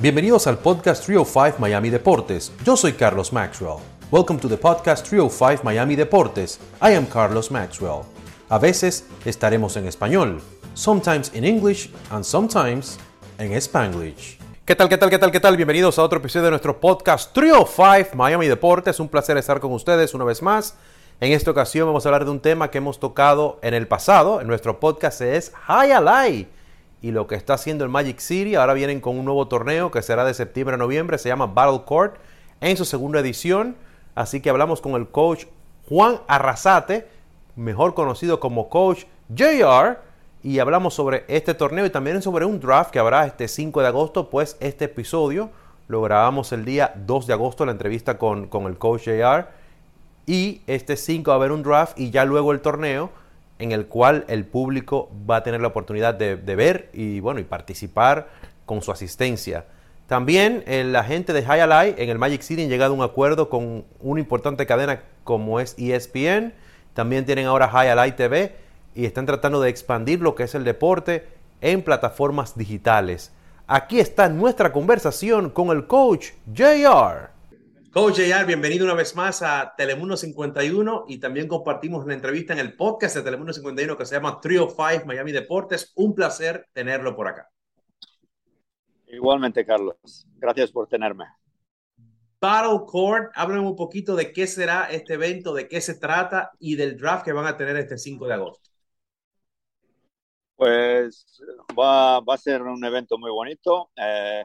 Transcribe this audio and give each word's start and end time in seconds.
Bienvenidos 0.00 0.46
al 0.46 0.56
podcast 0.56 1.04
305 1.04 1.58
Miami 1.58 1.90
Deportes. 1.90 2.50
Yo 2.64 2.74
soy 2.74 2.94
Carlos 2.94 3.34
Maxwell. 3.34 3.80
Welcome 4.10 4.40
to 4.40 4.48
the 4.48 4.56
podcast 4.56 5.06
305 5.06 5.62
Miami 5.62 5.94
Deportes. 5.94 6.58
I 6.80 6.94
am 6.94 7.04
Carlos 7.04 7.50
Maxwell. 7.50 8.04
A 8.48 8.58
veces 8.58 9.04
estaremos 9.26 9.76
en 9.76 9.86
español, 9.86 10.40
sometimes 10.72 11.30
in 11.34 11.44
English 11.44 11.90
and 12.08 12.24
sometimes 12.24 12.98
en 13.36 13.52
Spanglish. 13.52 14.38
¿Qué 14.64 14.74
tal, 14.74 14.88
qué 14.88 14.96
tal, 14.96 15.10
qué 15.10 15.18
tal, 15.18 15.30
qué 15.30 15.38
tal? 15.38 15.58
Bienvenidos 15.58 15.98
a 15.98 16.02
otro 16.02 16.18
episodio 16.18 16.46
de 16.46 16.52
nuestro 16.52 16.80
podcast 16.80 17.34
305 17.34 18.16
Miami 18.16 18.48
Deportes. 18.48 19.00
Un 19.00 19.08
placer 19.10 19.36
estar 19.36 19.60
con 19.60 19.70
ustedes 19.74 20.14
una 20.14 20.24
vez 20.24 20.40
más. 20.40 20.76
En 21.20 21.32
esta 21.32 21.50
ocasión 21.50 21.86
vamos 21.86 22.06
a 22.06 22.08
hablar 22.08 22.24
de 22.24 22.30
un 22.30 22.40
tema 22.40 22.70
que 22.70 22.78
hemos 22.78 22.98
tocado 23.00 23.58
en 23.60 23.74
el 23.74 23.86
pasado. 23.86 24.40
En 24.40 24.46
nuestro 24.46 24.80
podcast 24.80 25.20
es 25.20 25.52
High 25.66 25.92
Alai 25.92 26.59
y 27.02 27.12
lo 27.12 27.26
que 27.26 27.34
está 27.34 27.54
haciendo 27.54 27.84
el 27.84 27.90
Magic 27.90 28.18
City. 28.18 28.54
Ahora 28.54 28.74
vienen 28.74 29.00
con 29.00 29.18
un 29.18 29.24
nuevo 29.24 29.48
torneo 29.48 29.90
que 29.90 30.02
será 30.02 30.24
de 30.24 30.34
septiembre 30.34 30.74
a 30.74 30.78
noviembre, 30.78 31.18
se 31.18 31.28
llama 31.28 31.46
Battle 31.46 31.82
Court, 31.84 32.16
en 32.60 32.76
su 32.76 32.84
segunda 32.84 33.20
edición. 33.20 33.76
Así 34.14 34.40
que 34.40 34.50
hablamos 34.50 34.80
con 34.80 34.92
el 34.92 35.08
coach 35.08 35.46
Juan 35.88 36.20
Arrasate, 36.28 37.08
mejor 37.56 37.94
conocido 37.94 38.40
como 38.40 38.68
coach 38.68 39.04
JR, 39.34 39.98
y 40.42 40.58
hablamos 40.58 40.94
sobre 40.94 41.24
este 41.28 41.54
torneo 41.54 41.84
y 41.84 41.90
también 41.90 42.22
sobre 42.22 42.44
un 42.44 42.60
draft 42.60 42.90
que 42.90 42.98
habrá 42.98 43.26
este 43.26 43.48
5 43.48 43.80
de 43.82 43.88
agosto, 43.88 44.30
pues 44.30 44.56
este 44.60 44.86
episodio 44.86 45.50
lo 45.88 46.00
grabamos 46.02 46.52
el 46.52 46.64
día 46.64 46.94
2 46.96 47.26
de 47.26 47.32
agosto, 47.32 47.66
la 47.66 47.72
entrevista 47.72 48.16
con, 48.16 48.46
con 48.46 48.64
el 48.66 48.78
coach 48.78 49.02
JR, 49.04 49.48
y 50.26 50.62
este 50.66 50.96
5 50.96 51.28
va 51.28 51.34
a 51.34 51.36
haber 51.38 51.52
un 51.52 51.62
draft 51.62 51.98
y 51.98 52.10
ya 52.10 52.24
luego 52.24 52.52
el 52.52 52.60
torneo 52.60 53.10
en 53.60 53.72
el 53.72 53.86
cual 53.86 54.24
el 54.26 54.46
público 54.46 55.10
va 55.30 55.36
a 55.36 55.42
tener 55.42 55.60
la 55.60 55.68
oportunidad 55.68 56.14
de, 56.14 56.36
ver 56.36 56.88
y, 56.92 57.20
bueno, 57.20 57.38
y 57.40 57.44
participar 57.44 58.28
con 58.66 58.82
su 58.82 58.90
asistencia. 58.90 59.66
También 60.06 60.64
la 60.66 61.04
gente 61.04 61.32
de 61.32 61.44
High 61.44 61.94
en 61.98 62.08
el 62.08 62.18
Magic 62.18 62.40
City 62.40 62.62
han 62.64 62.68
llegado 62.68 62.94
a 62.94 62.96
un 62.96 63.02
acuerdo 63.04 63.48
con 63.48 63.84
una 64.00 64.20
importante 64.20 64.66
cadena 64.66 65.02
como 65.22 65.60
es 65.60 65.76
ESPN. 65.78 66.52
También 66.94 67.26
tienen 67.26 67.46
ahora 67.46 67.68
High 67.68 68.16
TV 68.16 68.56
y 68.94 69.04
están 69.04 69.26
tratando 69.26 69.60
de 69.60 69.70
expandir 69.70 70.20
lo 70.20 70.34
que 70.34 70.44
es 70.44 70.54
el 70.54 70.64
deporte 70.64 71.28
en 71.60 71.82
plataformas 71.82 72.56
digitales. 72.56 73.30
Aquí 73.66 74.00
está 74.00 74.28
nuestra 74.28 74.72
conversación 74.72 75.50
con 75.50 75.68
el 75.68 75.86
coach 75.86 76.30
JR. 76.52 77.30
Coach 77.92 78.20
JR, 78.20 78.46
bienvenido 78.46 78.84
una 78.84 78.94
vez 78.94 79.16
más 79.16 79.42
a 79.42 79.74
Telemundo 79.76 80.16
51 80.16 81.06
y 81.08 81.18
también 81.18 81.48
compartimos 81.48 82.06
la 82.06 82.14
entrevista 82.14 82.52
en 82.52 82.60
el 82.60 82.76
podcast 82.76 83.16
de 83.16 83.22
Telemundo 83.22 83.52
51 83.52 83.96
que 83.96 84.06
se 84.06 84.14
llama 84.14 84.40
Trio 84.40 84.68
5 84.68 85.06
Miami 85.06 85.32
Deportes. 85.32 85.92
Un 85.96 86.14
placer 86.14 86.68
tenerlo 86.72 87.16
por 87.16 87.26
acá. 87.26 87.50
Igualmente, 89.08 89.66
Carlos. 89.66 89.96
Gracias 90.36 90.70
por 90.70 90.86
tenerme. 90.86 91.24
Battle 92.40 92.86
Court, 92.86 93.32
háblenme 93.34 93.66
un 93.66 93.74
poquito 93.74 94.14
de 94.14 94.32
qué 94.32 94.46
será 94.46 94.88
este 94.88 95.14
evento, 95.14 95.52
de 95.52 95.66
qué 95.66 95.80
se 95.80 95.96
trata 95.96 96.52
y 96.60 96.76
del 96.76 96.96
draft 96.96 97.24
que 97.24 97.32
van 97.32 97.48
a 97.48 97.56
tener 97.56 97.76
este 97.76 97.98
5 97.98 98.24
de 98.28 98.34
agosto. 98.34 98.70
Pues 100.54 101.42
va, 101.76 102.20
va 102.20 102.34
a 102.34 102.38
ser 102.38 102.62
un 102.62 102.84
evento 102.84 103.18
muy 103.18 103.32
bonito. 103.32 103.90
Eh, 103.96 104.44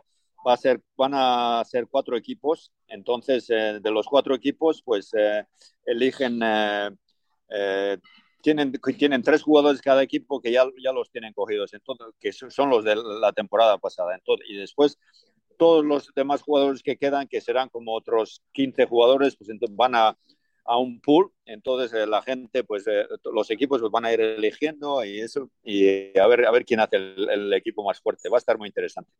van 0.96 1.12
a 1.14 1.64
ser 1.66 1.88
cuatro 1.90 2.16
equipos. 2.16 2.72
Entonces, 2.88 3.50
eh, 3.50 3.80
de 3.82 3.92
los 3.92 4.06
cuatro 4.06 4.36
equipos, 4.36 4.82
pues 4.84 5.12
eh, 5.18 5.46
eligen, 5.86 6.40
eh, 6.44 7.98
tienen, 8.42 8.72
tienen 8.98 9.24
tres 9.24 9.42
jugadores 9.42 9.82
cada 9.82 10.04
equipo 10.04 10.40
que 10.40 10.52
ya, 10.52 10.66
ya 10.84 10.92
los 10.92 11.10
tienen 11.10 11.34
cogidos, 11.34 11.74
entonces, 11.74 12.08
que 12.20 12.32
son 12.32 12.70
los 12.70 12.84
de 12.84 12.96
la 12.96 13.34
temporada 13.34 13.78
pasada. 13.78 14.14
Entonces, 14.14 14.48
y 14.50 14.56
después, 14.56 15.00
todos 15.58 15.84
los 15.84 16.14
demás 16.14 16.44
jugadores 16.44 16.84
que 16.84 16.98
quedan, 16.98 17.28
que 17.28 17.42
serán 17.42 17.70
como 17.70 17.96
otros 17.96 18.44
15 18.54 18.86
jugadores, 18.86 19.36
pues 19.38 19.50
van 19.72 19.96
a, 19.96 20.18
a 20.66 20.78
un 20.78 21.00
pool, 21.00 21.32
entonces 21.46 22.08
la 22.08 22.22
gente, 22.22 22.64
pues 22.64 22.86
los 23.24 23.50
equipos 23.50 23.80
pues, 23.80 23.92
van 23.92 24.06
a 24.06 24.14
ir 24.14 24.22
eligiendo 24.22 25.04
y 25.06 25.22
eso, 25.22 25.50
y 25.64 26.18
a 26.20 26.28
ver, 26.28 26.46
a 26.46 26.52
ver 26.52 26.66
quién 26.66 26.82
hace 26.82 26.98
el 26.98 27.52
equipo 27.54 27.84
más 27.84 28.00
fuerte. 28.00 28.30
Va 28.30 28.38
a 28.38 28.40
estar 28.40 28.58
muy 28.58 28.68
interesante. 28.68 29.12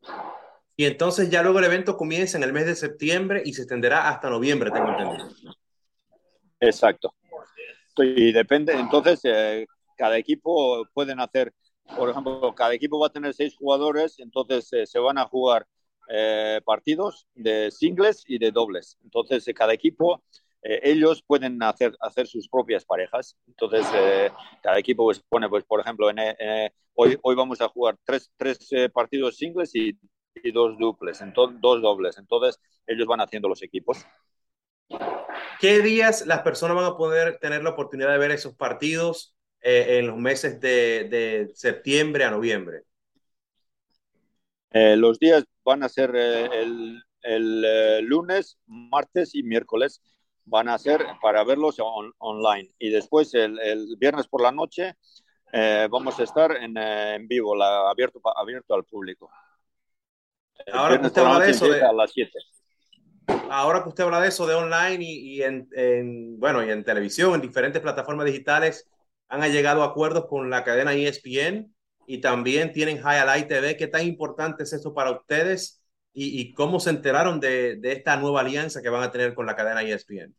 Y 0.76 0.84
entonces 0.84 1.30
ya 1.30 1.42
luego 1.42 1.58
el 1.58 1.64
evento 1.64 1.96
comienza 1.96 2.36
en 2.36 2.44
el 2.44 2.52
mes 2.52 2.66
de 2.66 2.74
septiembre 2.74 3.42
y 3.44 3.54
se 3.54 3.62
extenderá 3.62 4.08
hasta 4.10 4.28
noviembre, 4.28 4.70
tengo 4.70 4.90
entendido. 4.90 5.30
Exacto. 6.60 7.14
Y 7.96 8.32
depende, 8.32 8.74
entonces 8.74 9.20
eh, 9.24 9.66
cada 9.96 10.18
equipo 10.18 10.86
pueden 10.92 11.18
hacer, 11.18 11.54
por 11.96 12.10
ejemplo, 12.10 12.54
cada 12.54 12.74
equipo 12.74 12.98
va 12.98 13.06
a 13.06 13.12
tener 13.12 13.32
seis 13.32 13.56
jugadores, 13.56 14.18
entonces 14.18 14.70
eh, 14.74 14.86
se 14.86 14.98
van 14.98 15.16
a 15.16 15.24
jugar 15.24 15.66
eh, 16.10 16.60
partidos 16.62 17.26
de 17.34 17.70
singles 17.70 18.22
y 18.26 18.38
de 18.38 18.50
dobles. 18.50 18.98
Entonces 19.02 19.46
cada 19.54 19.72
equipo 19.72 20.22
ellos 20.68 21.22
pueden 21.24 21.62
hacer, 21.62 21.96
hacer 22.00 22.26
sus 22.26 22.48
propias 22.48 22.84
parejas. 22.84 23.36
Entonces, 23.46 23.86
cada 24.60 24.76
equipo 24.76 25.04
pues, 25.04 25.22
pone, 25.28 25.48
pues, 25.48 25.62
por 25.62 25.78
ejemplo, 25.78 26.08
hoy, 26.94 27.16
hoy 27.22 27.34
vamos 27.36 27.60
a 27.60 27.68
jugar 27.68 27.96
tres, 28.04 28.32
tres 28.36 28.58
partidos 28.92 29.36
singles 29.36 29.72
y 29.76 29.96
y 30.42 30.52
dos 30.52 30.78
duples, 30.78 31.22
dos 31.34 31.82
dobles. 31.82 32.18
Entonces, 32.18 32.60
ellos 32.86 33.06
van 33.06 33.20
haciendo 33.20 33.48
los 33.48 33.62
equipos. 33.62 34.06
¿Qué 35.58 35.80
días 35.80 36.26
las 36.26 36.42
personas 36.42 36.76
van 36.76 36.84
a 36.84 36.96
poder 36.96 37.38
tener 37.38 37.62
la 37.62 37.70
oportunidad 37.70 38.12
de 38.12 38.18
ver 38.18 38.30
esos 38.30 38.54
partidos 38.54 39.34
eh, 39.60 39.98
en 39.98 40.06
los 40.06 40.16
meses 40.16 40.60
de, 40.60 41.50
septiembre 41.54 42.24
a 42.24 42.30
noviembre? 42.30 42.82
Eh, 44.70 44.96
los 44.96 45.18
días 45.18 45.44
van 45.64 45.82
a 45.82 45.88
ser 45.88 46.12
eh, 46.14 46.48
el, 46.52 47.02
el 47.22 48.04
lunes, 48.04 48.58
martes 48.66 49.34
y 49.34 49.42
miércoles. 49.42 50.02
Van 50.44 50.68
a 50.68 50.78
ser 50.78 51.04
para 51.20 51.42
verlos 51.42 51.76
online. 52.18 52.70
Y 52.78 52.90
después 52.90 53.34
el, 53.34 53.58
el, 53.58 53.96
viernes 53.98 54.28
por 54.28 54.42
la 54.42 54.52
noche 54.52 54.94
vamos 55.90 56.20
a 56.20 56.22
estar 56.22 56.54
en, 56.56 56.76
en 56.76 57.26
vivo, 57.26 57.56
la, 57.56 57.90
abierto, 57.90 58.20
abierto 58.36 58.74
al 58.74 58.84
público. 58.84 59.28
Ahora 60.72 61.00
que 61.00 61.06
usted 61.06 61.22
habla 61.22 61.44
de 61.44 61.50
eso, 61.50 61.68
de, 61.68 61.82
ahora 63.50 63.82
que 63.82 63.88
usted 63.88 64.04
habla 64.04 64.20
de 64.20 64.28
eso 64.28 64.46
de 64.46 64.54
online 64.54 64.98
y, 65.00 65.42
en, 65.42 66.38
bueno, 66.38 66.64
y 66.64 66.70
en 66.70 66.84
televisión, 66.84 67.34
en 67.34 67.40
diferentes 67.40 67.82
plataformas 67.82 68.26
digitales, 68.26 68.88
han 69.28 69.42
llegado 69.50 69.82
a 69.82 69.86
acuerdos 69.86 70.26
con 70.26 70.50
la 70.50 70.64
cadena 70.64 70.94
ESPN 70.94 71.74
y 72.06 72.20
también 72.20 72.72
tienen 72.72 72.98
Highlight 72.98 73.48
TV. 73.48 73.76
¿Qué 73.76 73.86
tan 73.86 74.06
importante 74.06 74.62
es 74.62 74.72
esto 74.72 74.94
para 74.94 75.10
ustedes 75.10 75.82
y, 76.12 76.54
cómo 76.54 76.80
se 76.80 76.90
enteraron 76.90 77.40
de, 77.40 77.76
de, 77.76 77.92
esta 77.92 78.16
nueva 78.16 78.40
alianza 78.40 78.80
que 78.80 78.88
van 78.88 79.02
a 79.02 79.10
tener 79.10 79.34
con 79.34 79.44
la 79.44 79.54
cadena 79.54 79.82
ESPN? 79.82 80.34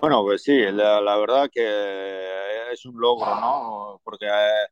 Bueno, 0.00 0.22
pues 0.22 0.42
sí, 0.42 0.58
la, 0.72 1.00
la 1.00 1.16
verdad 1.16 1.48
que 1.50 2.72
es 2.72 2.84
un 2.84 3.00
logro, 3.00 3.34
¿no? 3.40 4.00
Porque 4.02 4.26
eh, 4.26 4.66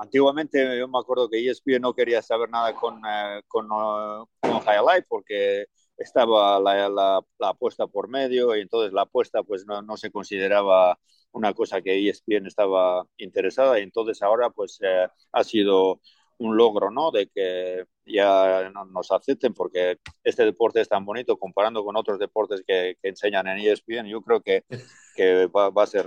Antiguamente 0.00 0.78
yo 0.78 0.88
me 0.88 0.98
acuerdo 0.98 1.28
que 1.28 1.46
ESPN 1.46 1.82
no 1.82 1.92
quería 1.92 2.22
saber 2.22 2.48
nada 2.48 2.74
con, 2.74 3.02
eh, 3.06 3.42
con, 3.46 3.68
con 3.68 4.62
Highlight 4.66 5.04
porque 5.06 5.66
estaba 5.98 6.58
la, 6.58 6.88
la, 6.88 7.22
apuesta 7.40 7.86
por 7.86 8.08
medio 8.08 8.56
y 8.56 8.62
entonces 8.62 8.94
la 8.94 9.02
apuesta 9.02 9.42
pues 9.42 9.66
no, 9.66 9.82
no, 9.82 9.98
se 9.98 10.10
consideraba 10.10 10.98
una 11.32 11.52
cosa 11.52 11.82
que 11.82 12.08
ESPN 12.08 12.46
estaba 12.46 13.06
interesada 13.18 13.78
y 13.78 13.82
entonces 13.82 14.22
ahora 14.22 14.48
pues 14.48 14.78
eh, 14.80 15.06
ha 15.32 15.44
sido 15.44 16.00
un 16.38 16.56
logro, 16.56 16.90
¿no? 16.90 17.10
De 17.10 17.28
que 17.28 17.84
ya 18.06 18.72
nos 18.90 19.12
acepten 19.12 19.52
porque 19.52 19.98
este 20.24 20.46
deporte 20.46 20.80
es 20.80 20.88
tan 20.88 21.04
bonito 21.04 21.36
comparando 21.36 21.84
con 21.84 21.96
otros 21.96 22.18
deportes 22.18 22.62
que, 22.66 22.96
que 23.02 23.08
enseñan 23.10 23.48
en 23.48 23.58
ESPN. 23.58 24.06
Yo 24.08 24.22
creo 24.22 24.40
que, 24.40 24.64
que 25.14 25.46
va, 25.48 25.68
va, 25.68 25.82
a 25.82 25.86
ser, 25.86 26.06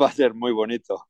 va 0.00 0.06
a 0.08 0.12
ser 0.12 0.32
muy 0.32 0.52
bonito. 0.52 1.06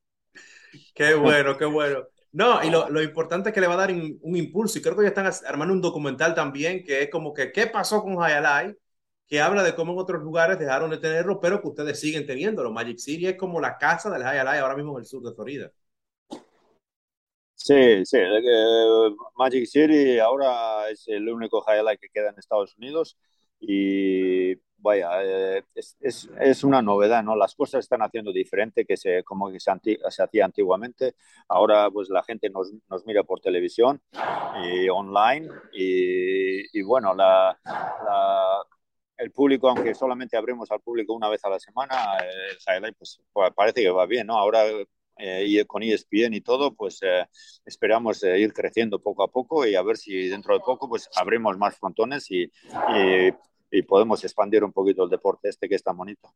Qué 0.93 1.13
bueno, 1.15 1.57
qué 1.57 1.65
bueno. 1.65 2.07
No, 2.31 2.63
y 2.63 2.69
lo, 2.71 3.01
importante 3.01 3.49
es 3.49 3.53
que 3.53 3.61
le 3.61 3.67
va 3.67 3.75
a 3.75 3.77
dar 3.77 3.91
un, 3.91 4.35
impulso. 4.35 4.79
Y 4.79 4.81
creo 4.81 4.95
que 4.95 5.03
ya 5.03 5.09
están 5.09 5.29
armando 5.47 5.73
un 5.73 5.81
documental 5.81 6.33
también 6.33 6.83
que 6.83 7.03
es 7.03 7.09
como 7.09 7.33
que 7.33 7.51
qué 7.51 7.67
pasó 7.67 8.01
con 8.01 8.21
Hayalai, 8.21 8.75
que 9.27 9.39
habla 9.39 9.63
de 9.63 9.75
cómo 9.75 9.93
en 9.93 9.99
otros 9.99 10.23
lugares 10.23 10.57
dejaron 10.57 10.89
de 10.89 10.97
tenerlo, 10.97 11.39
pero 11.39 11.61
que 11.61 11.67
ustedes 11.67 11.99
siguen 11.99 12.25
teniéndolo. 12.25 12.71
Magic 12.71 12.97
City 12.97 13.27
es 13.27 13.37
como 13.37 13.59
la 13.61 13.77
casa 13.77 14.09
del 14.09 14.23
Hayalai 14.23 14.59
ahora 14.59 14.75
mismo 14.75 14.93
en 14.93 14.99
el 14.99 15.05
sur 15.05 15.23
de 15.23 15.33
Florida. 15.33 15.71
Sí, 17.55 18.03
sí. 18.05 18.17
Magic 19.37 19.65
City 19.67 20.19
ahora 20.19 20.89
es 20.89 21.07
el 21.07 21.29
único 21.29 21.63
Hayalai 21.67 21.97
que 21.97 22.09
queda 22.09 22.29
en 22.29 22.39
Estados 22.39 22.75
Unidos 22.77 23.17
y 23.59 24.55
vaya, 24.83 25.09
eh, 25.23 25.63
es, 25.73 25.97
es, 26.01 26.29
es, 26.39 26.63
una 26.63 26.81
novedad, 26.81 27.23
¿no? 27.23 27.35
Las 27.35 27.55
cosas 27.55 27.79
están 27.79 28.01
haciendo 28.01 28.31
diferente 28.31 28.85
que 28.85 28.97
se, 28.97 29.23
como 29.23 29.49
que 29.49 29.59
se, 29.59 29.71
se 30.09 30.23
hacía 30.23 30.45
antiguamente. 30.45 31.15
Ahora, 31.47 31.89
pues 31.89 32.09
la 32.09 32.21
gente 32.23 32.49
nos, 32.49 32.71
nos, 32.89 33.05
mira 33.05 33.23
por 33.23 33.39
televisión 33.39 34.01
y 34.63 34.89
online 34.89 35.49
y, 35.73 36.77
y 36.77 36.81
bueno, 36.83 37.13
la, 37.15 37.57
la, 37.65 38.63
el 39.17 39.31
público, 39.31 39.69
aunque 39.69 39.95
solamente 39.95 40.37
abrimos 40.37 40.69
al 40.71 40.81
público 40.81 41.13
una 41.13 41.29
vez 41.29 41.43
a 41.45 41.49
la 41.49 41.59
semana, 41.59 42.17
el 42.17 42.57
highlight, 42.67 42.97
pues 42.97 43.21
parece 43.55 43.81
que 43.81 43.89
va 43.89 44.05
bien, 44.05 44.27
¿no? 44.27 44.37
Ahora 44.37 44.63
eh, 45.17 45.63
con 45.65 45.81
ESPN 45.81 46.33
y 46.33 46.41
todo, 46.41 46.73
pues 46.75 46.99
eh, 47.03 47.25
esperamos 47.65 48.21
ir 48.23 48.51
creciendo 48.53 48.99
poco 48.99 49.23
a 49.23 49.31
poco 49.31 49.65
y 49.65 49.75
a 49.75 49.81
ver 49.81 49.95
si 49.97 50.27
dentro 50.27 50.53
de 50.55 50.59
poco 50.59 50.89
pues 50.89 51.09
abrimos 51.15 51.57
más 51.57 51.77
frontones 51.77 52.29
y, 52.31 52.43
y, 52.43 53.31
podemos 53.81 54.23
expandir 54.23 54.63
un 54.63 54.71
poquito 54.71 55.03
el 55.03 55.09
deporte 55.09 55.49
este 55.49 55.67
que 55.67 55.75
es 55.75 55.83
tan 55.83 55.97
bonito. 55.97 56.33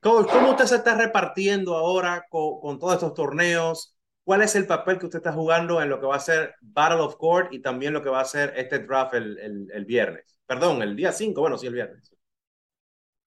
Coach, 0.00 0.28
¿cómo 0.30 0.50
usted 0.50 0.66
se 0.66 0.76
está 0.76 0.94
repartiendo 0.94 1.74
ahora 1.74 2.26
con, 2.28 2.60
con, 2.60 2.78
todos 2.78 2.94
estos 2.94 3.14
torneos? 3.14 3.96
¿Cuál 4.24 4.42
es 4.42 4.54
el 4.54 4.66
papel 4.66 4.98
que 4.98 5.06
usted 5.06 5.18
está 5.18 5.32
jugando 5.32 5.80
en 5.80 5.88
lo 5.88 6.00
que 6.00 6.06
va 6.06 6.16
a 6.16 6.20
ser 6.20 6.54
Battle 6.60 7.00
of 7.00 7.16
Court 7.16 7.52
y 7.52 7.60
también 7.60 7.92
lo 7.92 8.02
que 8.02 8.10
va 8.10 8.20
a 8.20 8.24
ser 8.24 8.52
este 8.56 8.80
draft 8.80 9.14
el, 9.14 9.38
el, 9.38 9.70
el 9.72 9.84
viernes? 9.84 10.38
Perdón, 10.46 10.82
el 10.82 10.94
día 10.94 11.12
5, 11.12 11.40
bueno, 11.40 11.56
sí, 11.56 11.66
el 11.66 11.74
viernes. 11.74 12.14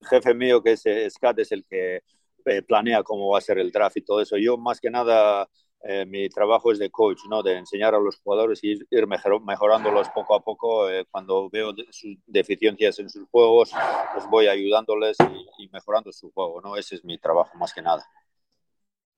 Jefe 0.09 0.33
mío, 0.33 0.61
que 0.61 0.73
es 0.73 0.83
Scott, 1.13 1.39
es 1.39 1.51
el 1.51 1.65
que 1.65 2.03
eh, 2.45 2.61
planea 2.61 3.03
cómo 3.03 3.29
va 3.29 3.39
a 3.39 3.41
ser 3.41 3.59
el 3.59 3.71
draft 3.71 3.97
y 3.97 4.01
todo 4.01 4.21
eso. 4.21 4.37
Yo 4.37 4.57
más 4.57 4.79
que 4.79 4.89
nada 4.89 5.49
eh, 5.81 6.05
mi 6.05 6.27
trabajo 6.27 6.71
es 6.71 6.79
de 6.79 6.89
coach, 6.89 7.19
¿no? 7.29 7.41
de 7.41 7.57
enseñar 7.57 7.95
a 7.95 7.99
los 7.99 8.17
jugadores 8.17 8.59
y 8.63 8.71
ir, 8.89 9.07
mejorándolos 9.07 10.09
poco 10.09 10.35
a 10.35 10.41
poco. 10.41 10.89
Eh, 10.89 11.05
cuando 11.09 11.49
veo 11.49 11.73
sus 11.91 12.17
deficiencias 12.25 12.99
en 12.99 13.09
sus 13.09 13.27
juegos, 13.29 13.71
pues 14.13 14.25
voy 14.29 14.47
ayudándoles 14.47 15.15
y, 15.57 15.69
mejorando 15.69 16.11
su 16.11 16.31
juego. 16.31 16.61
¿no? 16.61 16.75
Ese 16.75 16.95
es 16.95 17.05
mi 17.05 17.17
trabajo 17.17 17.57
más 17.57 17.73
que 17.73 17.81
nada. 17.81 18.05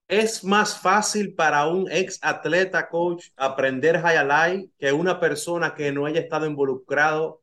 ¿Es 0.08 0.44
más 0.44 0.80
fácil 0.80 1.34
para 1.34 1.68
un 1.68 1.90
ex 1.90 2.20
atleta, 2.22 2.90
coach, 2.90 3.30
aprender 3.38 3.96
highlight 3.96 4.70
que 4.78 4.92
una 4.92 5.20
persona 5.20 5.74
que 5.74 5.92
no 5.92 6.06
haya 6.06 6.20
estado 6.20 6.46
involucrado 6.46 7.42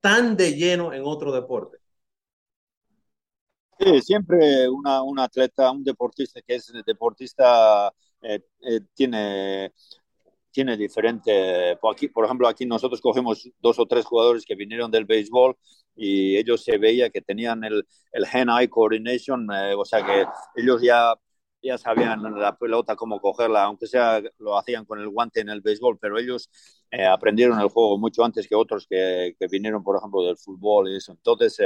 tan 0.00 0.36
de 0.36 0.54
lleno 0.54 0.92
en 0.92 1.02
otro 1.04 1.32
deporte? 1.32 1.78
Sí, 3.78 4.00
siempre 4.02 4.68
una, 4.68 5.02
un 5.02 5.20
atleta, 5.20 5.70
un 5.70 5.84
deportista 5.84 6.42
que 6.42 6.56
es 6.56 6.72
deportista 6.84 7.94
eh, 8.22 8.40
eh, 8.62 8.80
tiene, 8.94 9.72
tiene 10.50 10.76
diferente. 10.76 11.76
Por, 11.80 11.94
aquí, 11.94 12.08
por 12.08 12.24
ejemplo, 12.24 12.48
aquí 12.48 12.66
nosotros 12.66 13.00
cogemos 13.00 13.48
dos 13.60 13.78
o 13.78 13.86
tres 13.86 14.04
jugadores 14.04 14.44
que 14.44 14.54
vinieron 14.54 14.90
del 14.90 15.04
béisbol 15.04 15.56
y 15.96 16.36
ellos 16.36 16.64
se 16.64 16.78
veía 16.78 17.10
que 17.10 17.20
tenían 17.22 17.64
el, 17.64 17.86
el 18.12 18.24
hand-eye 18.24 18.68
coordination, 18.68 19.48
eh, 19.52 19.74
o 19.74 19.84
sea 19.84 20.04
que 20.04 20.26
ellos 20.60 20.80
ya, 20.82 21.14
ya 21.62 21.78
sabían 21.78 22.22
la 22.38 22.56
pelota 22.56 22.96
cómo 22.96 23.20
cogerla, 23.20 23.64
aunque 23.64 23.86
sea 23.86 24.22
lo 24.38 24.58
hacían 24.58 24.84
con 24.84 25.00
el 25.00 25.08
guante 25.08 25.40
en 25.40 25.48
el 25.50 25.60
béisbol, 25.60 25.98
pero 25.98 26.18
ellos 26.18 26.50
aprendieron 27.10 27.60
el 27.60 27.68
juego 27.68 27.98
mucho 27.98 28.24
antes 28.24 28.48
que 28.48 28.54
otros 28.54 28.86
que, 28.88 29.36
que, 29.38 29.46
vinieron, 29.48 29.82
por 29.82 29.96
ejemplo, 29.96 30.22
del 30.22 30.38
fútbol 30.38 30.88
y 30.88 30.96
eso. 30.96 31.12
Entonces, 31.12 31.58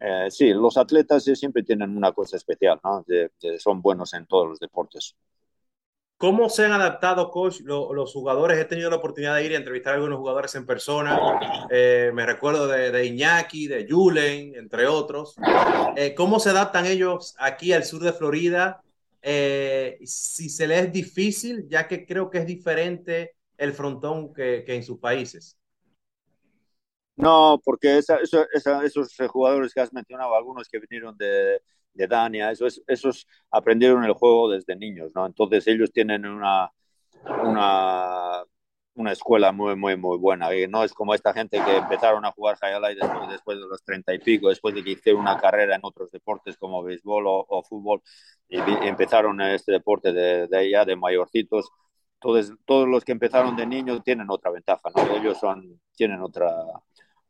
eh, 0.00 0.30
sí, 0.30 0.52
los 0.54 0.76
atletas 0.78 1.24
siempre 1.24 1.62
tienen 1.62 1.94
una 1.96 2.12
cosa 2.12 2.36
especial, 2.36 2.80
¿no? 2.82 3.04
son 3.58 3.82
buenos 3.82 4.14
en 4.14 4.26
todos 4.26 4.48
los 4.48 4.58
deportes. 4.58 5.14
¿Cómo 6.20 6.50
se 6.50 6.66
han 6.66 6.72
adaptado, 6.72 7.30
coach, 7.30 7.60
los 7.60 8.12
jugadores? 8.12 8.58
He 8.58 8.66
tenido 8.66 8.90
la 8.90 8.96
oportunidad 8.96 9.36
de 9.36 9.46
ir 9.46 9.54
a 9.54 9.56
entrevistar 9.56 9.94
a 9.94 9.96
algunos 9.96 10.18
jugadores 10.18 10.54
en 10.54 10.66
persona. 10.66 11.18
Eh, 11.70 12.10
me 12.12 12.26
recuerdo 12.26 12.68
de, 12.68 13.06
Iñaki, 13.06 13.66
de 13.66 13.86
Julen, 13.88 14.54
entre 14.54 14.86
otros. 14.86 15.34
Eh, 15.96 16.14
¿Cómo 16.14 16.38
se 16.38 16.50
adaptan 16.50 16.84
ellos 16.84 17.34
aquí 17.38 17.72
al 17.72 17.84
sur 17.84 18.02
de 18.02 18.12
Florida? 18.12 18.82
si 19.22 20.50
se 20.50 20.66
les 20.66 20.84
es 20.84 20.92
difícil, 20.92 21.66
ya 21.70 21.88
que 21.88 22.04
creo 22.04 22.28
que 22.28 22.36
es 22.36 22.46
diferente 22.46 23.36
el 23.56 23.72
frontón 23.72 24.34
que 24.34 24.62
en 24.66 24.82
sus 24.82 24.98
países. 24.98 25.58
No, 27.16 27.62
porque 27.64 27.98
esos 27.98 29.16
jugadores 29.30 29.72
que 29.72 29.80
has 29.80 29.92
mencionado, 29.94 30.34
algunos 30.34 30.68
que 30.68 30.80
vinieron 30.80 31.16
de, 31.16 31.62
Dania, 31.94 32.50
esos, 32.50 32.82
esos 32.86 33.26
aprendieron 33.50 34.04
el 34.04 34.12
juego 34.12 34.50
desde 34.50 34.76
niños, 34.76 35.12
¿no? 35.14 35.26
Entonces 35.26 35.66
ellos 35.66 35.92
tienen 35.92 36.24
una, 36.26 36.70
una, 37.44 38.42
una 38.94 39.12
escuela 39.12 39.52
muy, 39.52 39.76
muy, 39.76 39.96
muy 39.96 40.18
buena. 40.18 40.54
Y 40.54 40.66
no 40.68 40.84
es 40.84 40.92
como 40.92 41.14
esta 41.14 41.32
gente 41.32 41.62
que 41.62 41.76
empezaron 41.76 42.24
a 42.24 42.32
jugar 42.32 42.58
highlight 42.62 42.98
después, 42.98 43.28
después 43.30 43.58
de 43.58 43.66
los 43.66 43.82
treinta 43.84 44.14
y 44.14 44.18
pico, 44.18 44.48
después 44.48 44.74
de 44.74 44.84
que 44.84 44.90
hicieron 44.90 45.22
una 45.22 45.38
carrera 45.38 45.74
en 45.74 45.80
otros 45.84 46.10
deportes 46.10 46.56
como 46.56 46.82
béisbol 46.82 47.24
o, 47.26 47.62
fútbol, 47.62 48.02
y, 48.48 48.58
empezaron 48.86 49.40
este 49.40 49.72
deporte 49.72 50.12
de, 50.12 50.46
de 50.48 50.58
allá, 50.58 50.84
de 50.84 50.96
mayorcitos. 50.96 51.70
Entonces, 52.22 52.54
todos 52.66 52.86
los 52.86 53.04
que 53.04 53.12
empezaron 53.12 53.56
de 53.56 53.66
niños 53.66 54.02
tienen 54.04 54.30
otra 54.30 54.50
ventaja, 54.50 54.90
¿no? 54.94 55.16
Ellos 55.16 55.38
son, 55.38 55.80
tienen 55.96 56.20
otra, 56.20 56.50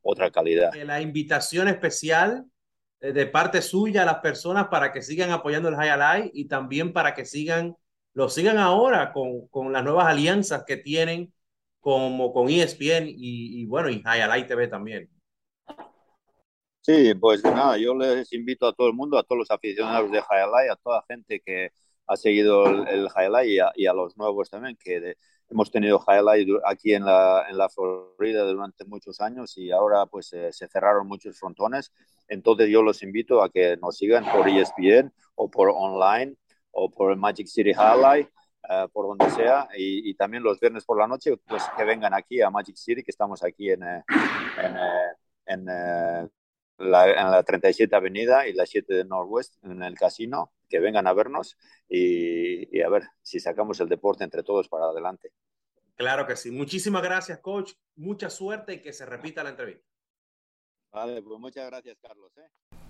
otra 0.02 0.30
calidad. 0.30 0.74
Eh, 0.74 0.84
la 0.84 1.00
invitación 1.00 1.68
especial 1.68 2.44
de 3.00 3.26
parte 3.26 3.62
suya 3.62 4.02
a 4.02 4.06
las 4.06 4.18
personas 4.18 4.68
para 4.68 4.92
que 4.92 5.02
sigan 5.02 5.30
apoyando 5.30 5.68
el 5.68 5.76
High 5.76 6.30
y 6.34 6.46
también 6.46 6.92
para 6.92 7.14
que 7.14 7.24
sigan, 7.24 7.76
lo 8.12 8.28
sigan 8.28 8.58
ahora 8.58 9.12
con, 9.12 9.48
con 9.48 9.72
las 9.72 9.82
nuevas 9.82 10.06
alianzas 10.06 10.64
que 10.66 10.76
tienen 10.76 11.32
como 11.80 12.32
con 12.32 12.48
ESPN 12.48 13.06
y, 13.08 13.64
bueno, 13.66 13.88
y 13.88 14.02
High 14.02 14.46
TV 14.46 14.68
también. 14.68 15.08
Sí, 16.82 17.14
pues 17.14 17.42
nada, 17.44 17.76
yo 17.76 17.94
les 17.94 18.32
invito 18.32 18.66
a 18.66 18.72
todo 18.72 18.88
el 18.88 18.94
mundo, 18.94 19.18
a 19.18 19.22
todos 19.22 19.38
los 19.38 19.50
aficionados 19.50 20.10
de 20.10 20.18
Highlight, 20.18 20.70
a 20.70 20.76
toda 20.76 21.04
gente 21.08 21.40
que 21.44 21.70
ha 22.10 22.16
seguido 22.16 22.66
el, 22.66 22.88
el 22.88 23.08
Highlight 23.16 23.72
y 23.76 23.86
a, 23.86 23.92
los 23.92 24.16
nuevos 24.16 24.50
también, 24.50 24.76
que 24.76 25.16
hemos 25.48 25.70
tenido 25.70 26.02
highlight 26.06 26.48
aquí 26.66 26.92
en 26.94 27.04
la, 27.04 27.46
en 27.48 27.56
la 27.56 27.68
Florida 27.68 28.42
durante 28.44 28.84
muchos 28.84 29.20
años 29.20 29.56
y 29.56 29.70
ahora 29.70 30.06
pues 30.06 30.32
eh, 30.32 30.52
se 30.52 30.66
cerraron 30.66 31.06
muchos 31.06 31.38
frontones. 31.38 31.92
Entonces 32.28 32.68
yo 32.68 32.82
los 32.82 33.02
invito 33.04 33.42
a 33.42 33.50
que 33.50 33.76
nos 33.76 33.96
sigan 33.96 34.24
por 34.24 34.48
ESPN 34.48 35.12
o 35.36 35.48
por 35.48 35.70
online 35.70 36.34
o 36.72 36.90
por 36.90 37.14
Magic 37.16 37.46
City 37.46 37.70
Highlight, 37.70 38.28
eh, 38.68 38.86
por 38.92 39.06
donde 39.06 39.30
sea. 39.30 39.68
Y, 39.76 40.14
también 40.14 40.42
los 40.42 40.58
viernes 40.58 40.84
por 40.84 40.98
la 40.98 41.06
noche, 41.06 41.36
pues 41.46 41.62
que 41.76 41.84
vengan 41.84 42.14
aquí 42.14 42.40
a 42.40 42.50
Magic 42.50 42.76
City, 42.76 43.04
que 43.04 43.10
estamos 43.10 43.44
aquí 43.44 43.70
en, 43.70 43.84
eh, 43.84 44.02
en, 44.58 44.76
en 45.46 45.64
la, 46.78 47.10
en 47.10 47.30
la 47.30 47.42
37 47.44 47.94
Avenida 47.94 48.48
y 48.48 48.52
la 48.52 48.66
7 48.66 48.94
de 48.94 49.04
Northwest, 49.04 49.56
en 49.64 49.82
el 49.82 49.94
casino, 49.94 50.52
que 50.70 50.80
vengan 50.80 51.06
a 51.06 51.12
vernos 51.12 51.58
y, 51.88 52.80
a 52.80 52.88
ver 52.88 53.02
si 53.20 53.40
sacamos 53.40 53.80
el 53.80 53.88
deporte 53.88 54.24
entre 54.24 54.42
todos 54.42 54.68
para 54.68 54.86
adelante. 54.86 55.32
Claro 55.96 56.26
que 56.26 56.36
sí. 56.36 56.50
Muchísimas 56.50 57.02
gracias, 57.02 57.40
coach. 57.40 57.72
Mucha 57.96 58.30
suerte 58.30 58.74
y 58.74 58.80
que 58.80 58.92
se 58.94 59.04
repita 59.04 59.42
la 59.42 59.50
entrevista. 59.50 59.84
Vale, 60.92 61.20
pues 61.22 61.38
muchas 61.38 61.66
gracias, 61.66 61.98
Carlos. 62.00 62.32
¿eh? 62.38 62.48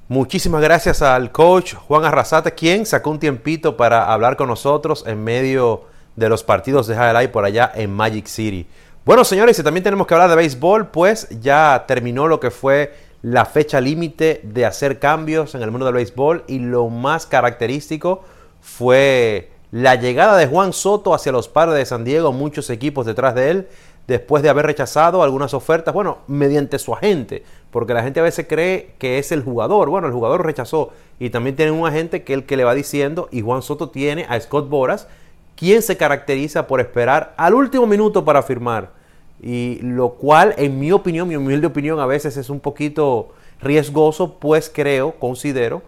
Muchísimas 0.09 0.62
gracias 0.62 1.03
al 1.03 1.32
coach 1.32 1.75
Juan 1.75 2.05
Arrasate, 2.05 2.55
quien 2.55 2.87
sacó 2.87 3.10
un 3.10 3.19
tiempito 3.19 3.77
para 3.77 4.13
hablar 4.13 4.37
con 4.37 4.49
nosotros 4.49 5.05
en 5.06 5.25
medio 5.25 5.87
de 6.17 6.29
los 6.29 6.44
partidos 6.44 6.87
de 6.87 6.94
Highlight 6.94 7.31
por 7.31 7.44
allá 7.44 7.72
en 7.75 7.91
Magic 7.93 8.27
City. 8.27 8.67
Bueno, 9.05 9.25
señores, 9.25 9.58
y 9.58 9.63
también 9.63 9.82
tenemos 9.82 10.06
que 10.06 10.15
hablar 10.15 10.31
de 10.31 10.37
béisbol, 10.37 10.91
pues 10.91 11.29
ya 11.41 11.84
terminó 11.89 12.29
lo 12.29 12.39
que 12.39 12.51
fue 12.51 12.94
la 13.22 13.44
fecha 13.44 13.81
límite 13.81 14.41
de 14.44 14.65
hacer 14.65 14.98
cambios 14.98 15.55
en 15.55 15.62
el 15.62 15.70
mundo 15.70 15.86
del 15.86 15.96
béisbol 15.96 16.44
y 16.46 16.58
lo 16.58 16.89
más 16.89 17.27
característico 17.27 18.22
fue 18.60 19.50
la 19.72 19.94
llegada 19.94 20.36
de 20.36 20.46
Juan 20.46 20.72
Soto 20.72 21.15
hacia 21.15 21.32
los 21.32 21.48
padres 21.48 21.77
de 21.77 21.86
San 21.86 22.05
Diego, 22.05 22.32
muchos 22.32 22.70
equipos 22.70 23.06
detrás 23.06 23.34
de 23.34 23.50
él, 23.50 23.69
después 24.08 24.43
de 24.43 24.48
haber 24.48 24.67
rechazado 24.67 25.22
algunas 25.22 25.55
ofertas, 25.55 25.94
bueno, 25.94 26.19
mediante 26.27 26.79
su 26.79 26.93
agente, 26.94 27.44
porque 27.70 27.94
la 27.94 28.03
gente 28.03 28.20
a 28.20 28.24
veces 28.24 28.46
cree 28.48 28.94
que 28.98 29.19
es 29.19 29.31
el 29.31 29.44
jugador, 29.44 29.89
bueno, 29.91 30.08
el 30.08 30.12
jugador 30.12 30.44
rechazó 30.44 30.91
y 31.20 31.31
también 31.31 31.55
tiene 31.56 31.72
un 31.72 31.86
agente 31.86 32.24
que 32.24 32.32
es 32.32 32.39
el 32.41 32.46
que 32.46 32.56
le 32.56 32.65
va 32.65 32.74
diciendo 32.74 33.29
y 33.31 33.43
Juan 33.43 33.62
Soto 33.62 33.91
tiene 33.91 34.27
a 34.29 34.41
Scott 34.41 34.69
Boras, 34.69 35.06
quien 35.55 35.82
se 35.82 35.96
caracteriza 35.96 36.67
por 36.67 36.81
esperar 36.81 37.34
al 37.36 37.55
último 37.55 37.86
minuto 37.86 38.24
para 38.24 38.43
firmar 38.43 39.00
y 39.43 39.79
lo 39.82 40.11
cual, 40.11 40.55
en 40.59 40.79
mi 40.79 40.93
opinión, 40.93 41.29
mi 41.29 41.37
humilde 41.37 41.67
opinión, 41.67 41.99
a 42.01 42.06
veces 42.06 42.37
es 42.37 42.51
un 42.51 42.61
poquito 42.61 43.31
riesgoso, 43.61 44.39
pues 44.39 44.70
creo, 44.73 45.13
considero 45.19 45.82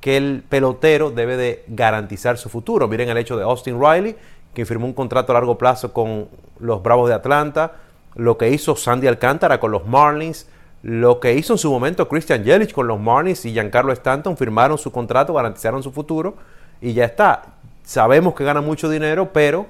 que 0.00 0.16
el 0.16 0.42
pelotero 0.48 1.10
debe 1.10 1.36
de 1.36 1.64
garantizar 1.66 2.38
su 2.38 2.48
futuro. 2.48 2.88
Miren 2.88 3.08
el 3.08 3.16
hecho 3.16 3.36
de 3.36 3.44
Austin 3.44 3.80
Riley, 3.80 4.16
que 4.52 4.66
firmó 4.66 4.86
un 4.86 4.92
contrato 4.92 5.32
a 5.32 5.34
largo 5.34 5.58
plazo 5.58 5.92
con 5.92 6.28
los 6.60 6.82
Bravos 6.82 7.08
de 7.08 7.14
Atlanta, 7.14 7.72
lo 8.14 8.38
que 8.38 8.50
hizo 8.50 8.76
Sandy 8.76 9.06
Alcántara 9.06 9.58
con 9.60 9.70
los 9.70 9.86
Marlins, 9.86 10.46
lo 10.82 11.18
que 11.20 11.34
hizo 11.34 11.54
en 11.54 11.58
su 11.58 11.70
momento 11.70 12.08
Christian 12.08 12.44
Yelich 12.44 12.72
con 12.72 12.86
los 12.86 13.00
Marlins 13.00 13.44
y 13.46 13.52
Giancarlo 13.52 13.92
Stanton 13.92 14.36
firmaron 14.36 14.76
su 14.76 14.92
contrato, 14.92 15.32
garantizaron 15.32 15.82
su 15.82 15.90
futuro 15.90 16.34
y 16.80 16.92
ya 16.92 17.06
está. 17.06 17.54
Sabemos 17.82 18.34
que 18.34 18.44
gana 18.44 18.60
mucho 18.60 18.88
dinero, 18.90 19.30
pero 19.32 19.66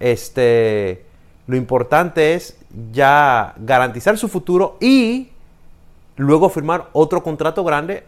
este 0.00 1.05
lo 1.46 1.56
importante 1.56 2.34
es 2.34 2.58
ya 2.92 3.54
garantizar 3.58 4.18
su 4.18 4.28
futuro 4.28 4.76
y 4.80 5.28
luego 6.16 6.48
firmar 6.48 6.88
otro 6.92 7.22
contrato 7.22 7.62
grande 7.64 8.04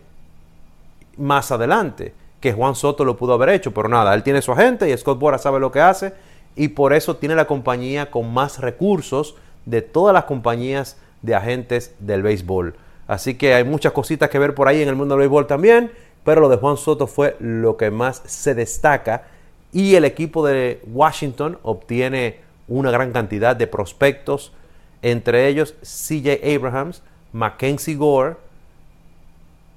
más 1.16 1.50
adelante, 1.50 2.14
que 2.40 2.52
Juan 2.52 2.74
Soto 2.74 3.04
lo 3.04 3.16
pudo 3.16 3.34
haber 3.34 3.50
hecho, 3.50 3.72
pero 3.72 3.88
nada, 3.88 4.14
él 4.14 4.22
tiene 4.22 4.42
su 4.42 4.52
agente 4.52 4.88
y 4.88 4.96
Scott 4.96 5.18
Bora 5.18 5.38
sabe 5.38 5.60
lo 5.60 5.72
que 5.72 5.80
hace 5.80 6.14
y 6.54 6.68
por 6.68 6.92
eso 6.92 7.16
tiene 7.16 7.34
la 7.34 7.46
compañía 7.46 8.10
con 8.10 8.32
más 8.32 8.60
recursos 8.60 9.34
de 9.66 9.82
todas 9.82 10.14
las 10.14 10.24
compañías 10.24 10.96
de 11.22 11.34
agentes 11.34 11.94
del 11.98 12.22
béisbol. 12.22 12.74
Así 13.06 13.34
que 13.34 13.54
hay 13.54 13.64
muchas 13.64 13.92
cositas 13.92 14.30
que 14.30 14.38
ver 14.38 14.54
por 14.54 14.68
ahí 14.68 14.82
en 14.82 14.88
el 14.88 14.96
mundo 14.96 15.14
del 15.14 15.20
béisbol 15.20 15.46
también, 15.46 15.90
pero 16.24 16.40
lo 16.40 16.48
de 16.48 16.56
Juan 16.56 16.76
Soto 16.76 17.06
fue 17.06 17.36
lo 17.40 17.76
que 17.76 17.90
más 17.90 18.22
se 18.26 18.54
destaca 18.54 19.24
y 19.72 19.94
el 19.94 20.04
equipo 20.04 20.46
de 20.46 20.80
Washington 20.86 21.58
obtiene 21.62 22.47
una 22.68 22.90
gran 22.90 23.12
cantidad 23.12 23.56
de 23.56 23.66
prospectos, 23.66 24.52
entre 25.02 25.48
ellos 25.48 25.74
CJ 25.82 26.54
Abrahams, 26.54 27.02
Mackenzie 27.32 27.96
Gore, 27.96 28.36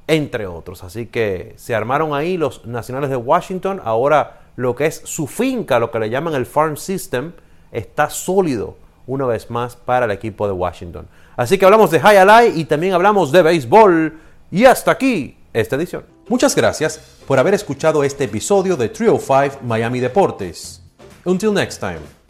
entre 0.07 0.45
otros. 0.47 0.83
Así 0.83 1.05
que 1.05 1.53
se 1.57 1.73
armaron 1.73 2.13
ahí 2.13 2.37
los 2.37 2.65
nacionales 2.65 3.09
de 3.09 3.15
Washington. 3.15 3.81
Ahora 3.83 4.41
lo 4.55 4.75
que 4.75 4.85
es 4.85 5.01
su 5.05 5.27
finca, 5.27 5.79
lo 5.79 5.91
que 5.91 5.99
le 5.99 6.09
llaman 6.09 6.35
el 6.35 6.45
farm 6.45 6.75
system, 6.75 7.31
está 7.71 8.09
sólido 8.09 8.75
una 9.07 9.25
vez 9.25 9.49
más 9.49 9.75
para 9.75 10.05
el 10.05 10.11
equipo 10.11 10.47
de 10.47 10.53
Washington. 10.53 11.07
Así 11.35 11.57
que 11.57 11.65
hablamos 11.65 11.91
de 11.91 11.99
High 11.99 12.17
Ally 12.17 12.59
y 12.59 12.65
también 12.65 12.93
hablamos 12.93 13.31
de 13.31 13.41
béisbol. 13.41 14.19
Y 14.51 14.65
hasta 14.65 14.91
aquí 14.91 15.37
esta 15.53 15.75
edición. 15.75 16.03
Muchas 16.27 16.55
gracias 16.55 16.99
por 17.27 17.39
haber 17.39 17.53
escuchado 17.53 18.03
este 18.03 18.25
episodio 18.25 18.75
de 18.75 18.89
Trio 18.89 19.17
5 19.17 19.59
Miami 19.63 19.99
Deportes. 19.99 20.81
Until 21.25 21.53
next 21.53 21.79
time. 21.79 22.20